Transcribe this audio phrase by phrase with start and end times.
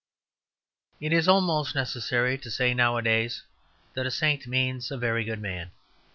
[0.99, 3.43] It is almost necessary to say nowadays
[3.93, 5.69] that a saint means a very good man.